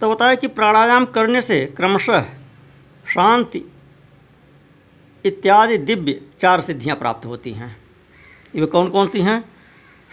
[0.00, 2.22] तो बताया कि प्राणायाम करने से क्रमशः
[3.14, 3.72] शांति
[5.24, 7.76] इत्यादि दिव्य चार सिद्धियाँ प्राप्त होती हैं।
[8.56, 9.44] ये कौन कौन सी हैं?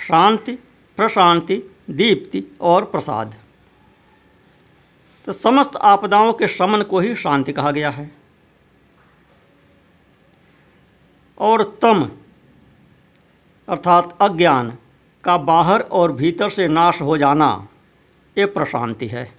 [0.07, 0.51] शांति,
[0.97, 3.35] प्रशांति, दीप्ति और प्रसाद।
[5.25, 8.11] तो समस्त आपदाओं के शमन को ही शांति कहा गया है।
[11.37, 12.11] और तम,
[13.69, 14.77] अर्थात अज्ञान,
[15.23, 17.67] का बाहर और भीतर से नाश हो जाना,
[18.37, 19.34] ये प्रशांति है।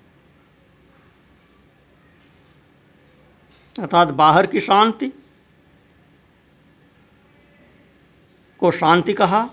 [3.79, 5.13] अर्थात बाहर की शांति
[8.61, 9.49] को शांति कहा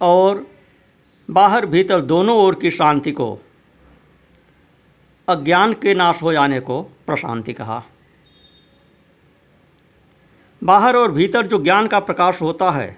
[0.00, 0.46] और
[1.30, 3.38] बाहर भीतर दोनों ओर की शांति को,
[5.28, 7.82] अज्ञान के नाश हो जाने को प्रशांति कहा।
[10.62, 12.96] बाहर और भीतर जो ज्ञान का प्रकाश होता है,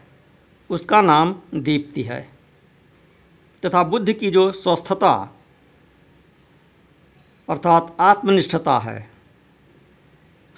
[0.71, 2.21] उसका नाम दीप्ति है
[3.63, 5.15] तथा बुद्धि की जो स्वस्थता,
[7.49, 9.12] अर्थात आत्मनिष्ठता है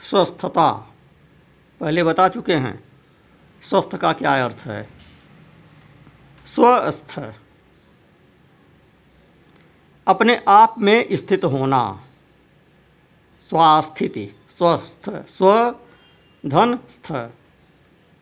[0.04, 0.94] स्वस्थता।
[1.80, 2.84] पहले बता चुके हैं,
[3.62, 4.88] स्वस्थ का क्या अर्थ है?
[6.46, 7.34] स्वस्थ।
[10.06, 12.04] अपने आप में स्थित होना।
[13.42, 15.74] स्वास्थिति, स्वस्थ स्व
[16.46, 17.12] धन स्थ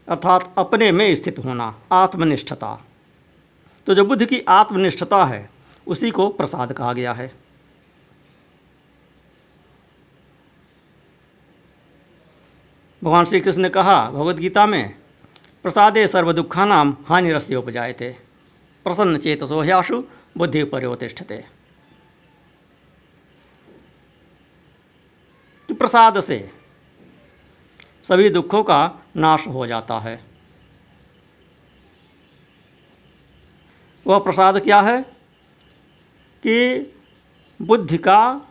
[0.09, 2.85] अर्थात अपने में स्थित होना, आत्मनिष्ठता।
[3.87, 5.51] तो जो बुद्ध की आत्मनिष्ठता है,
[5.87, 7.42] उसी को प्रसाद कहा गया है।
[13.05, 14.95] भगवान श्री कृष्ण ने कहा भगवद गीता में
[15.63, 18.13] प्रसादे सर्वदुखा नाम हानिरस्य उपजाए थे
[18.85, 20.05] प्रसन्न चेत ह्याशु
[20.37, 21.45] बुद्धि पर्योतिष्ठते
[25.69, 26.51] कि प्रसाद से
[28.05, 30.25] सभी दुखों का नाश हो जाता है।
[34.07, 35.03] वह प्रसाद क्या है?
[36.43, 36.79] कि
[37.63, 38.43] बुद्धि का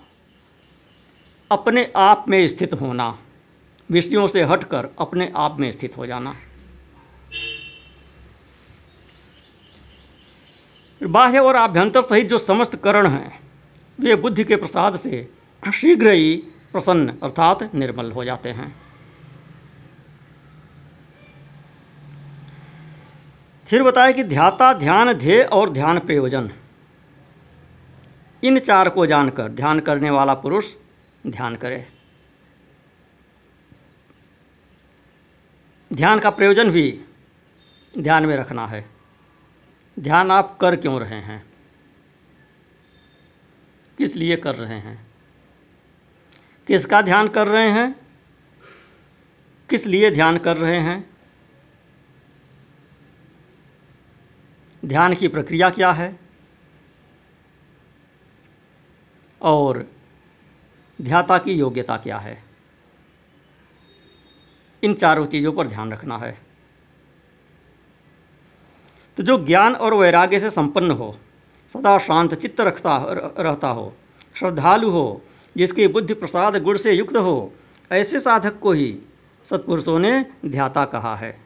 [1.51, 3.17] अपने आप में स्थित होना।
[3.91, 6.35] विषयों से हटकर अपने आप में स्थित हो जाना।
[11.01, 13.39] बाह्य और आभ्यंतर सहित जो समस्त करण हैं,
[13.99, 15.27] वे बुद्धि के प्रसाद से
[15.63, 16.35] शीघ्र ही
[16.71, 18.75] प्रसन्न अर्थात निर्मल हो जाते हैं।
[23.67, 26.49] फिर बताया कि ध्याता, ध्यान, ध्येय और ध्यान प्रयोजन,
[28.43, 30.73] इन चार को जानकर, ध्यान करने वाला पुरुष
[31.27, 31.85] ध्यान करे।
[35.93, 37.01] ध्यान का प्रयोजन भी
[37.97, 38.89] ध्यान में रखना है।
[39.99, 41.45] ध्यान आप कर क्यों रहे हैं?
[43.97, 45.07] किस लिए कर रहे हैं?
[46.67, 47.95] किसका ध्यान कर रहे हैं?
[49.69, 51.09] किस लिए ध्यान कर रहे हैं?
[54.85, 56.19] ध्यान की प्रक्रिया क्या है?
[59.41, 59.91] और
[61.01, 62.50] ध्याता की योग्यता क्या है?
[64.83, 66.37] इन चारों चीज़ों पर ध्यान रखना है।
[69.17, 71.17] तो जो ज्ञान और वैराग्य से संपन्न हो,
[71.69, 73.05] सदा शांत चित्त रखता
[73.39, 73.93] रहता हो,
[74.33, 75.21] श्रद्धालु हो,
[75.57, 77.53] जिसकी बुद्धि प्रसाद गुण से युक्त हो,
[77.91, 78.99] ऐसे साधक को ही
[79.45, 81.41] सत्पुरुषों ने ध्याता कहा है।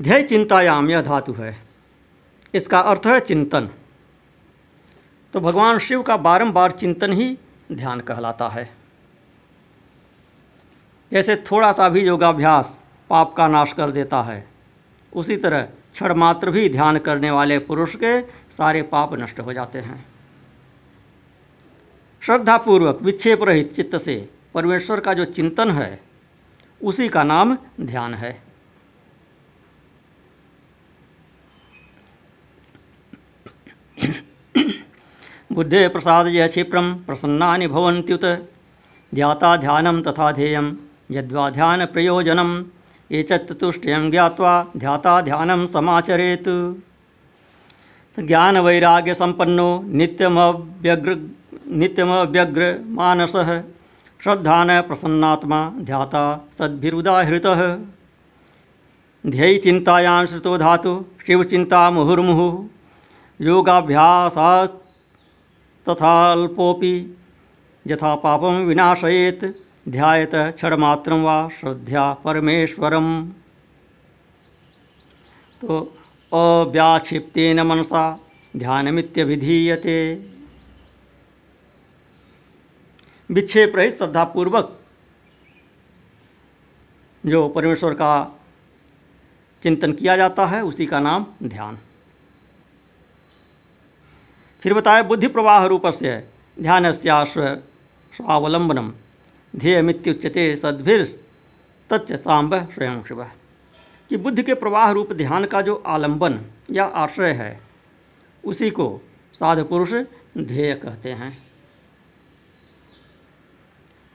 [0.00, 1.58] ध्यय चिंतायाम यह धातु है।
[2.54, 3.68] इसका अर्थ है चिंतन।
[5.32, 7.38] तो भगवान शिव का बारंबार चिंतन ही
[7.72, 8.68] ध्यान कहलाता है।
[11.12, 12.80] जैसे थोड़ा सा भी योगाभ्यास
[13.10, 14.46] पाप का नाश कर देता है,
[15.12, 15.62] उसी तरह
[15.92, 18.20] क्षण मात्र भी ध्यान करने वाले पुरुष के
[18.52, 20.04] सारे पाप नष्ट हो जाते हैं।
[22.22, 26.00] श्रद्धापूर्वक विक्षेप रहित चित्त से परमेश्वर का जो चिंतन है,
[26.82, 28.48] उसी का नाम ध्यान है।
[35.58, 38.24] बुद्धे प्रसाद यह क्षिप्रम प्रसन्ना भवन्त्युत
[39.14, 40.66] ध्याता ध्यानम तथा ध्येयम
[41.10, 42.50] यद्वा ध्यान प्रयोजनम
[43.12, 46.44] ये चतुष्टयं ज्ञावा ध्याता ध्यान समाचरेत।
[48.18, 49.68] ज्ञान वैराग्य संपन्नो
[51.66, 53.36] नित्यमव्यग्र मानस,
[54.22, 56.24] श्रद्धान प्रसन्नात्मा, ध्याता
[56.58, 57.46] सद्भिरुदाहृत।
[59.24, 60.92] ध्येय चिंतायां श्रुतो धातु
[61.26, 62.48] शिवचिंता मुहुर्मुहु
[63.40, 64.50] योगाभ्यासा
[65.88, 67.16] तथाल्पोपि
[67.86, 69.44] यथा पापम विनाशयेत
[69.88, 73.28] ध्यात क्षणमात्र व श्रद्धा परमेश्वरम।
[75.62, 75.78] तो
[76.32, 78.20] अव्याक्षिप्तेन मनसा
[78.56, 79.98] ध्यानमित्यभिधीयते।
[83.30, 84.78] विक्षेप रहित श्रद्धापूर्वक
[87.26, 88.40] जो परमेश्वर का
[89.62, 91.78] चिंतन किया जाता है, उसी का नाम ध्यान।
[94.62, 96.28] फिर बताए बुद्धि प्रवाह रूप से
[96.60, 97.24] ध्यान स्व
[98.16, 98.92] स्वावलंबनम।
[99.56, 101.24] ध्येयमित्युच्यते सद्भिर
[101.90, 103.24] तच्च सांब स्वयं शिव।
[104.08, 106.40] कि बुद्धि के प्रवाह रूप ध्यान का जो आलंबन
[106.72, 107.60] या आश्रय है,
[108.44, 109.00] उसी को
[109.34, 109.94] साधु पुरुष
[110.38, 111.38] ध्येय कहते हैं।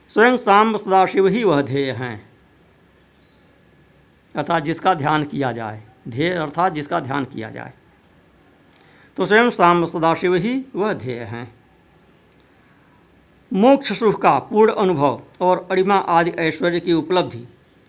[0.08, 2.28] स्वयं सांब सदाशिव ही वह ध्येय हैं।
[4.36, 7.72] अर्थात जिसका ध्यान किया जाए, ध्येय अर्थात जिसका ध्यान किया जाए।
[9.16, 11.52] तो स्वयं सांब सदाशिव ही वह ध्येय हैं।
[13.52, 17.46] मोक्ष सुख का पूर्ण अनुभव और अरिमा आदि ऐश्वर्य की उपलब्धि,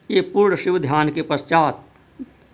[0.10, 1.84] ये पूर्ण शिव ध्यान के पश्चात,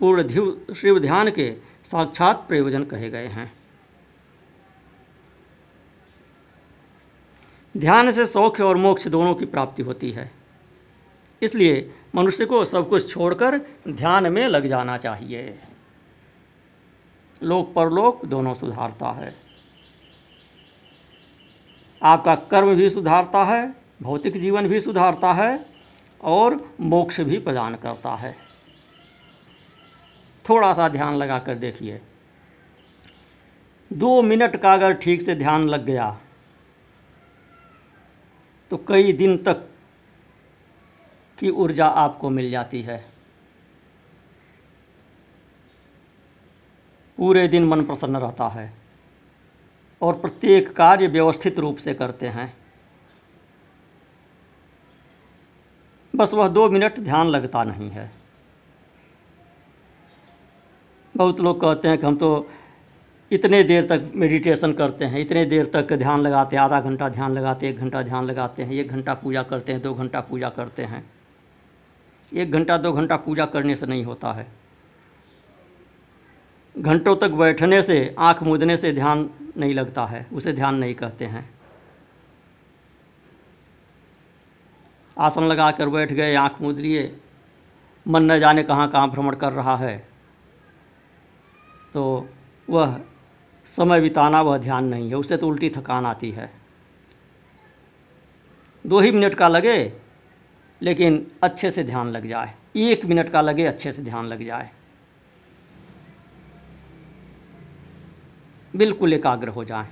[0.00, 1.52] पूर्ण धिव शिव ध्यान के
[1.84, 3.52] साक्षात प्रयोजन कहे गए हैं।
[7.74, 10.30] ध्यान से सौख्य और मोक्ष दोनों की प्राप्ति होती है।
[11.42, 13.58] इसलिए मनुष्य को सब कुछ छोड़कर
[13.88, 15.58] ध्यान में लग जाना चाहिए।
[17.42, 19.34] लोक परलोक दोनों सुधारता है।
[22.02, 25.66] आपका कर्म भी सुधारता है, भौतिक जीवन भी सुधारता है
[26.22, 28.34] और मोक्ष भी प्रदान करता है।
[30.44, 32.00] थोड़ा सा ध्यान लगा कर देखिए।
[33.90, 36.10] दो मिनट का अगर ठीक से ध्यान लग गया
[38.70, 39.68] तो कई दिन तक
[41.38, 43.11] की ऊर्जा आपको मिल जाती है।
[47.18, 48.72] पूरे दिन मन प्रसन्न रहता है
[50.02, 52.52] और प्रत्येक कार्य व्यवस्थित रूप से करते हैं।
[56.14, 58.10] बस वह दो मिनट ध्यान लगता नहीं है।
[61.14, 62.48] बहुत लोग कहते हैं कि हम तो
[63.30, 67.32] इतने देर तक मेडिटेशन करते हैं, इतने देर तक ध्यान लगाते हैं, आधा घंटा ध्यान
[67.32, 70.48] लगाते हैं, एक घंटा ध्यान लगाते हैं, एक घंटा पूजा करते हैं, दो घंटा पूजा
[70.48, 71.04] करते हैं।
[72.32, 74.46] एक घंटा, दो घंटा पूजा करने से नहीं होता है।
[76.78, 81.24] घंटों तक बैठने से, आँख मूदने से ध्यान नहीं लगता है। उसे ध्यान नहीं कहते
[81.24, 81.50] हैं।
[85.18, 87.20] आसन लगा कर बैठ गए, आँख मूद लिए।
[88.08, 90.08] मन न जाने कहाँ कहाँ भ्रमण कर रहा है।
[91.94, 92.28] तो
[92.70, 93.00] वह
[93.66, 96.52] समय बिताना वह ध्यान नहीं है। उससे तो उल्टी थकान आती है।
[98.86, 99.92] दो ही मिनट का लगे,
[100.82, 104.70] लेकिन अच्छे से ध्यान लग जाए। एक मिनट का लगे, अच्छे से ध्यान लग जाए।
[108.74, 109.88] बिल्कुल एकाग्र हो जाए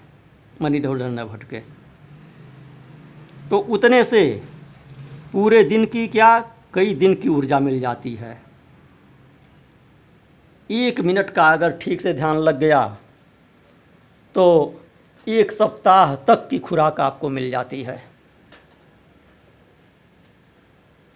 [0.63, 1.61] मन इधर उधर न भटके।
[3.51, 4.23] तो उतने से
[5.33, 6.39] पूरे दिन की क्या
[6.75, 8.41] कई दिन की ऊर्जा मिल जाती है।
[10.71, 12.85] एक मिनट का अगर ठीक से ध्यान लग गया
[14.35, 14.45] तो
[15.27, 18.03] एक सप्ताह तक की खुराक आपको मिल जाती है।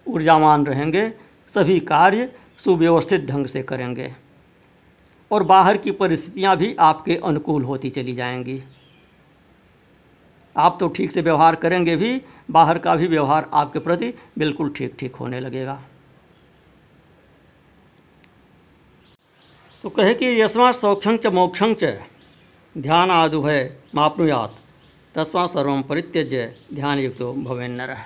[0.07, 1.09] ऊर्जावान रहेंगे,
[1.55, 4.13] सभी कार्य सुव्यवस्थित ढंग से करेंगे।
[5.35, 8.63] और बाहर की परिस्थितियाँ भी आपके अनुकूल होती चली जाएँगी।
[10.57, 12.21] आप तो ठीक से व्यवहार करेंगे भी,
[12.51, 15.81] बाहर का भी व्यवहार आपके प्रति बिल्कुल ठीक ठीक होने लगेगा।
[19.85, 21.99] तो कहे कि यस्मा सौख्यं च मोक्षं च,
[22.79, 23.61] ध्यान आदुभय
[23.95, 24.55] मापनुयात,
[25.15, 27.97] तस्मा सर्व परित्यज्य ध्यान युक्त भवेन्नर।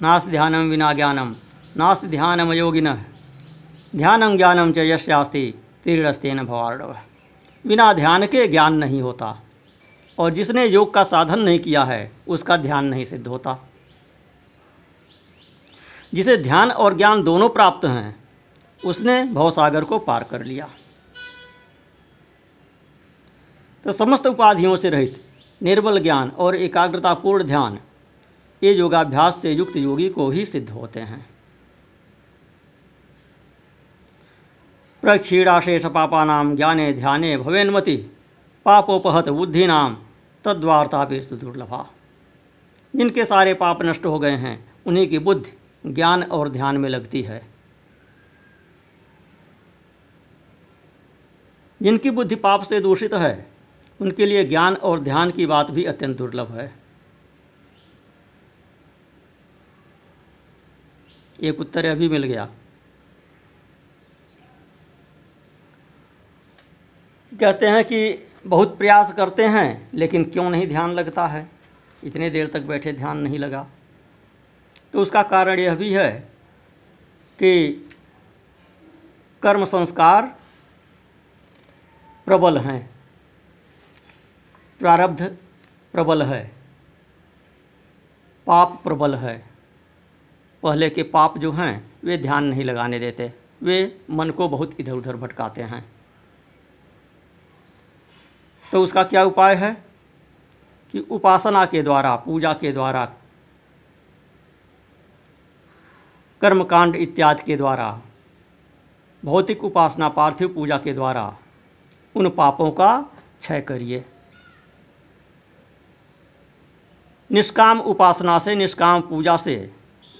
[0.00, 1.34] नास्त ध्यानम विना ज्ञानम
[1.76, 2.88] नास्त ध्यानम योगिन
[3.96, 5.54] ध्यानम ज्ञानम च यश्यास्ति
[5.84, 6.96] तीर्णस्तेन भवार्णव।
[7.66, 9.42] बिना ध्यान के ज्ञान नहीं होता,
[10.18, 13.58] और जिसने योग का साधन नहीं किया है, उसका ध्यान नहीं सिद्ध होता।
[16.14, 18.24] जिसे ध्यान और ज्ञान दोनों प्राप्त हैं,
[18.84, 20.68] उसने भवसागर को पार कर लिया।
[23.84, 25.24] तो समस्त उपाधियों से रहित,
[25.62, 27.78] निर्बल ज्ञान और एकाग्रतापूर्ण ध्यान,
[28.62, 31.33] ये योगाभ्यास से युक्त योगी को ही सिद्ध होते हैं।
[35.04, 37.96] प्रक्षीणाशेष पापानाम ज्ञाने ध्याने भवेन्मति।
[38.64, 39.96] पापोपहत बुद्धि नाम
[40.44, 41.90] तद्वार्ता भी दुर्लभा
[42.96, 47.22] जिनके सारे पाप नष्ट हो गए हैं, उन्हीं की बुद्धि ज्ञान और ध्यान में लगती
[47.22, 47.46] है।
[51.82, 53.46] जिनकी बुद्धि पाप से दूषित है,
[54.00, 56.72] उनके लिए ज्ञान और ध्यान की बात भी अत्यंत दुर्लभ है।
[61.42, 62.48] एक उत्तर अभी मिल गया।
[67.40, 71.50] कहते हैं कि बहुत प्रयास करते हैं, लेकिन क्यों नहीं ध्यान लगता है?
[72.04, 73.66] इतने देर तक बैठे ध्यान नहीं लगा।
[74.92, 76.12] तो उसका कारण यह भी है
[77.38, 77.72] कि
[79.42, 80.36] कर्म संस्कार
[82.26, 82.90] प्रबल हैं।
[84.78, 85.36] प्रारब्ध
[85.92, 86.52] प्रबल है।
[88.46, 89.44] पाप प्रबल है।
[90.62, 94.92] पहले के पाप जो हैं, वे ध्यान नहीं लगाने देते। वे मन को बहुत इधर
[94.92, 95.93] उधर भटकाते हैं।
[98.72, 99.84] तो उसका क्या उपाय है?
[100.92, 103.12] कि उपासना के द्वारा, पूजा के द्वारा,
[106.40, 108.00] कर्मकांड इत्यादि के द्वारा,
[109.24, 111.36] भौतिक उपासना, पार्थिव पूजा के द्वारा
[112.16, 113.00] उन पापों का
[113.40, 114.04] क्षय करिए।
[117.32, 119.72] निष्काम उपासना से, निष्काम पूजा से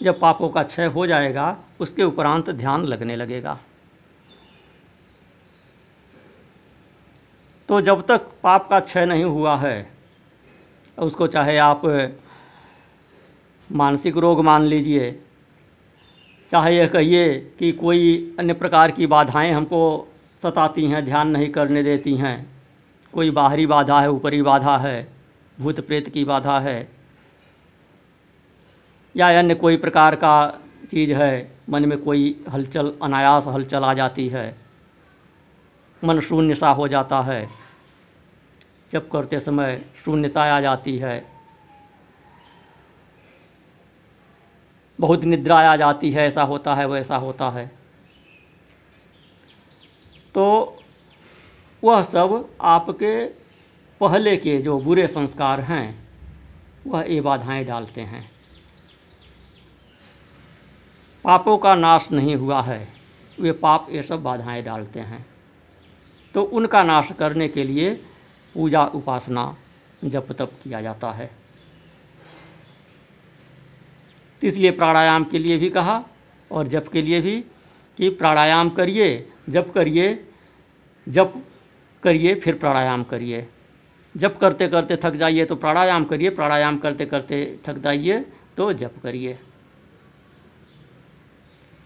[0.03, 3.59] जब पापों का क्षय हो जाएगा, उसके उपरांत ध्यान लगने लगेगा।
[7.69, 9.91] तो जब तक पाप का क्षय नहीं हुआ है,
[10.99, 11.83] उसको चाहे आप
[13.71, 15.11] मानसिक रोग मान लीजिए,
[16.51, 20.09] चाहे यह कहिए कि कोई अन्य प्रकार की बाधाएँ हमको
[20.43, 22.37] सताती हैं, ध्यान नहीं करने देती हैं।
[23.15, 25.09] कोई बाहरी बाधा है, ऊपरी बाधा है,
[25.61, 26.89] भूत प्रेत की बाधा है,
[29.17, 34.29] या अन्य कोई प्रकार का चीज़ है, मन में कोई हलचल, अनायास हलचल आ जाती
[34.29, 34.64] है।
[36.05, 37.49] मन शून्य सा हो जाता है।
[38.93, 41.27] जब करते समय शून्यता आ जाती है।
[45.01, 47.67] बहुत निद्रा आ जाती है, ऐसा होता है, वैसा होता है।
[50.35, 50.79] तो
[51.85, 53.27] वह सब आपके
[54.01, 56.09] पहले के जो बुरे संस्कार हैं,
[56.87, 58.31] वह ये बाधाएँ डालते हैं।
[61.25, 62.89] पापों का नाश नहीं हुआ है,
[63.41, 65.34] वे पाप ये सब बाधाएँ डालते हैं।
[66.35, 67.91] तो उनका नाश करने के लिए
[68.55, 69.57] पूजा उपासना
[70.05, 71.31] जप तप किया जाता है।
[74.43, 76.03] इसलिए प्राणायाम के लिए भी कहा
[76.51, 77.41] और जप के लिए भी
[77.99, 80.25] कि प्राणायाम करिए, जप करिए
[81.07, 81.33] जप
[82.03, 83.47] करिए, फिर प्राणायाम करिए।
[84.15, 88.19] जप करते करते थक जाइए तो प्राणायाम करिए, प्राणायाम करते करते थक जाइए
[88.57, 89.39] तो जप करिए।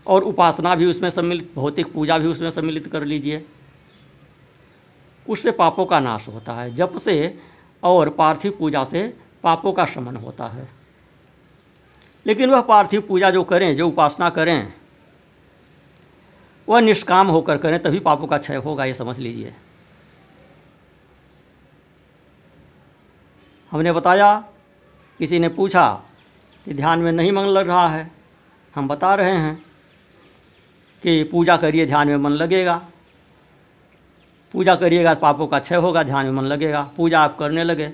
[0.06, 3.44] और उपासना भी उसमें सम्मिलित, भौतिक पूजा भी उसमें सम्मिलित कर लीजिए।
[5.28, 7.38] उससे पापों का नाश होता है। जप से
[7.82, 10.68] और पार्थिव पूजा से पापों का शमन होता है।
[12.26, 14.72] लेकिन वह पार्थिव पूजा जो करें, जो उपासना करें,
[16.68, 19.54] वह निष्काम होकर करें, तभी पापों का क्षय होगा, ये समझ लीजिए।
[23.70, 24.48] हमने बताया,
[25.18, 26.02] किसी ने पूछा
[26.64, 28.10] कि ध्यान में नहीं मन लग रहा है,
[28.74, 29.64] हम बता रहे हैं
[31.02, 32.88] कि पूजा करिए, ध्यान में मन लगेगा।
[34.54, 37.88] पूजा करिएगा तो पापों का क्षय होगा, ध्यान में मन लगेगा। पूजा आप करने लगे।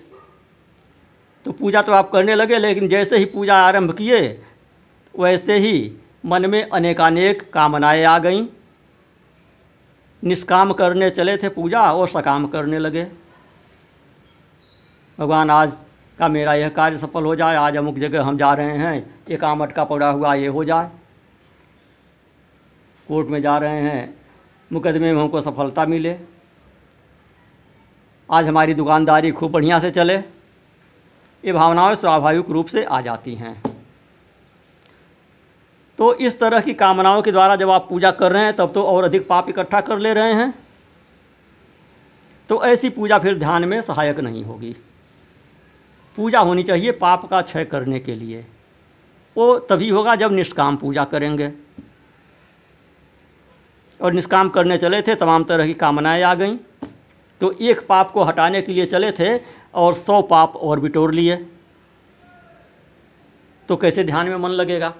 [1.46, 4.20] तो पूजा तो आप करने लगे, लेकिन जैसे ही पूजा आरंभ किए,
[5.14, 5.92] वैसे ही
[6.26, 8.46] मन में अनेकानेक कामनाएँ आ गईं।
[10.23, 13.06] निष्काम करने चले थे पूजा और सकाम करने लगे।
[15.18, 15.73] भगवान, आज
[16.18, 19.37] का मेरा यह कार्य सफल हो जाए। आज अमुक जगह हम जा रहे हैं ये
[19.37, 20.90] काम अटका पड़ा हुआ ये हो जाए।
[23.08, 24.14] कोर्ट में जा रहे हैं,
[24.70, 26.16] मुकदमे में हमको सफलता मिले।
[28.31, 30.14] आज हमारी दुकानदारी खूब बढ़िया से चले।
[31.45, 33.62] ये भावनाएँ स्वाभाविक रूप से आ जाती हैं।
[35.99, 38.83] तो इस तरह की कामनाओं के द्वारा जब आप पूजा कर रहे हैं, तब तो
[38.83, 40.54] और अधिक पाप इकट्ठा कर ले रहे हैं।
[42.49, 44.76] तो ऐसी पूजा फिर ध्यान में सहायक नहीं होगी।
[46.16, 48.47] पूजा होनी चाहिए पाप का क्षय करने के लिए।
[49.37, 51.52] वो तभी होगा जब निष्काम पूजा करेंगे।
[54.00, 56.59] और निष्काम करने चले थे, तमाम तरह की कामनाएँ आ गईं।
[57.41, 59.41] तो एक पाप को हटाने के लिए चले थे
[59.75, 61.47] और सौ पाप और बिटोर लिए।
[63.69, 64.95] तो कैसे ध्यान में मन लगेगा?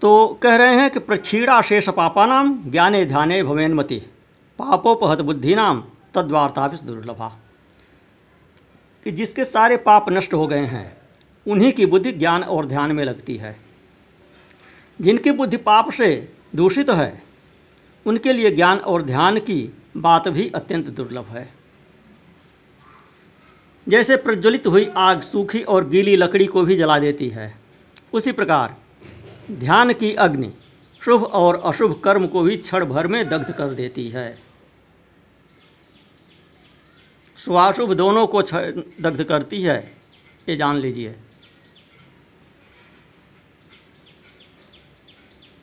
[0.00, 3.98] तो कह रहे हैं कि प्रक्षीणा शेष पापा नाम ज्ञाने ध्याने भवेन्मति
[4.58, 5.84] पापोपहत बुद्धि नाम
[6.14, 7.38] तद्वार्ता भी दुर्लभा।
[9.04, 10.96] कि जिसके सारे पाप नष्ट हो गए हैं,
[11.48, 13.56] उन्हीं की बुद्धि ज्ञान और ध्यान में लगती है।
[15.00, 17.27] जिनकी बुद्धि पाप से दूषित तो है
[18.08, 19.60] उनके लिए ज्ञान और ध्यान की
[19.96, 21.48] बात भी अत्यंत दुर्लभ है।
[23.86, 27.54] जैसे प्रज्वलित हुई आग सूखी और गीली लकड़ी को भी जला देती है।
[28.12, 28.76] उसी प्रकार,
[29.50, 30.52] ध्यान की अग्नि
[31.02, 34.38] शुभ और अशुभ कर्म को भी क्षण भर में दग्ध कर देती है।
[37.38, 39.78] स्वाशुभ दोनों को दग्ध करती है,
[40.48, 41.14] ये जान लीजिए।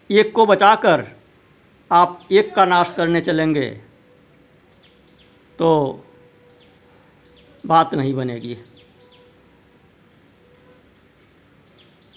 [0.09, 1.05] एक को बचाकर
[1.91, 3.69] आप एक का नाश करने चलेंगे
[5.59, 5.69] तो
[7.63, 8.57] बात नहीं बनेगी।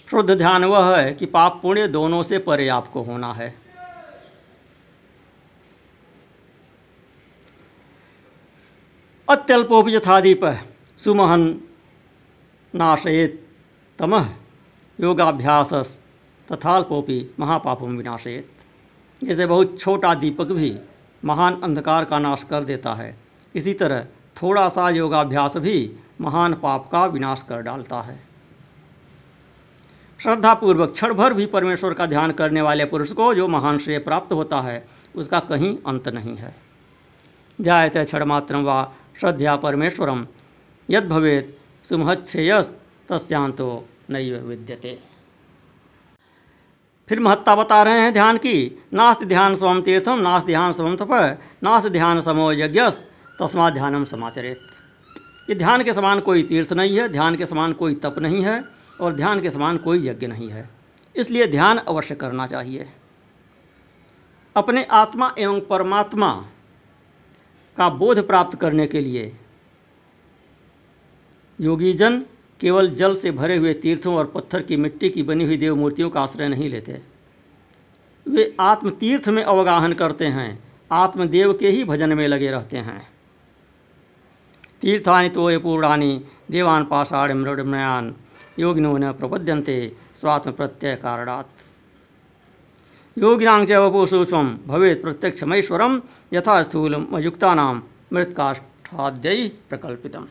[0.07, 3.53] शुद्ध ध्यान वह है कि पाप पुण्य दोनों से परे आपको होना है।
[9.27, 10.45] अत्यल्पोपि यथादीप
[10.99, 11.43] सुमहन
[12.73, 13.45] नाशयेत
[13.99, 14.29] तमह
[14.99, 15.73] योगाभ्यास
[16.49, 18.51] तथाल्पोपि महापापम विनाशयेत।
[19.23, 20.77] जैसे बहुत छोटा दीपक भी
[21.25, 23.15] महान अंधकार का नाश कर देता है।
[23.55, 24.05] इसी तरह
[24.41, 28.19] थोड़ा सा योगाभ्यास भी महान पाप का विनाश कर डालता है।
[30.19, 34.33] श्रद्धापूर्वक क्षण भर भी परमेश्वर का ध्यान करने वाले पुरुष को जो महान श्रेय प्राप्त
[34.33, 34.85] होता है,
[35.15, 36.55] उसका कहीं अंत नहीं है।
[37.61, 38.83] ध्यायते क्षणमात्रम व
[39.19, 40.27] श्रद्धा परमेश्वरम
[40.89, 41.57] यद भवेत
[41.89, 42.73] सुमहत श्रेयस
[43.09, 45.08] तस्यांतो नैव विद्यते।
[47.09, 51.39] फिर महत्ता बता रहे हैं ध्यान की। नास्त ध्यान स्वम तीर्थम नास्त ध्यान स्वम तप,
[51.63, 52.99] नास्त ध्यान समो यज्ञस
[53.41, 54.57] तस्मा ध्यानम समाचरित।
[55.49, 58.63] ये ध्यान के समान कोई तीर्थ नहीं है, ध्यान के समान कोई तप नहीं है,
[59.01, 60.69] और ध्यान के समान कोई यज्ञ नहीं है।
[61.15, 62.89] इसलिए ध्यान अवश्य करना चाहिए।
[64.55, 66.45] अपने आत्मा एवं परमात्मा
[67.77, 69.35] का बोध प्राप्त करने के लिए
[71.61, 72.23] योगी जन
[72.61, 76.09] केवल जल से भरे हुए तीर्थों और पत्थर की मिट्टी की बनी हुई देव मूर्तियों
[76.09, 77.01] का आश्रय नहीं लेते।
[78.25, 83.07] वे आत्म तीर्थ में अवगाहन करते हैं, आत्मदेव के ही भजन में लगे रहते हैं।
[84.81, 88.15] तीर्थानि तो ये पूर्णानि, देवान पाषाण मृडमयान
[88.59, 91.47] योगिनो न प्रपद्यन्ते स्वात्म प्रत्यय कारणात्।
[93.17, 95.99] योगिनां च वपु सूक्ष्मं भवेत् प्रत्यक्षमैश्वरं
[96.33, 97.75] यथा स्थूलमयुक्तानां
[98.13, 100.25] मृत्काष्ठाद्यै प्रकल्पितम्।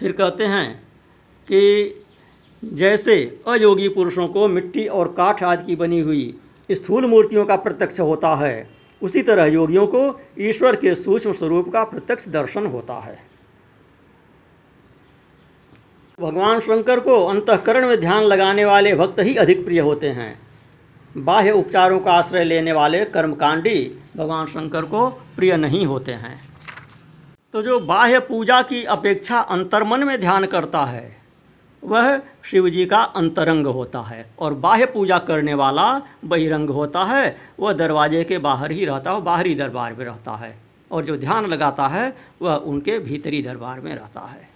[0.00, 0.74] फिर कहते हैं
[1.48, 2.04] कि
[2.62, 3.14] जैसे
[3.46, 6.34] अयोगी पुरुषों को मिट्टी और काठ आदि की बनी हुई
[6.70, 8.68] स्थूल मूर्तियों का प्रत्यक्ष होता है,
[9.02, 13.18] उसी तरह योगियों को ईश्वर के सूक्ष्म स्वरूप का प्रत्यक्ष दर्शन होता है।
[16.18, 20.38] भगवान शंकर को अंतकरण में ध्यान लगाने वाले भक्त ही अधिक प्रिय होते हैं।
[21.16, 23.74] बाह्य उपचारों का आश्रय लेने वाले कर्मकांडी
[24.16, 25.06] भगवान शंकर को
[25.36, 26.40] प्रिय नहीं होते हैं।
[27.54, 31.16] तो जो बाह्य पूजा की अपेक्षा अंतर्मन में ध्यान करता है,
[31.82, 35.86] वह शिव जी का अंतरंग होता है और बाह्य पूजा करने वाला
[36.24, 40.54] बहिरंग होता है, वह दरवाजे के बाहर ही रहता है बाहरी दरबार में रहता है
[40.90, 44.51] और जो ध्यान लगाता है, वह उनके भीतरी दरबार में रहता है।